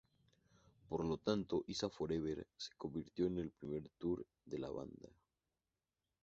Por 0.89 1.05
lo 1.05 1.19
tanto, 1.19 1.63
Isa 1.67 1.87
Forever 1.87 2.47
se 2.57 2.73
convirtió 2.75 3.27
en 3.27 3.37
el 3.37 3.51
primer 3.51 3.87
tour 3.99 4.25
de 4.45 4.57
la 4.57 4.71
banda. 4.71 5.09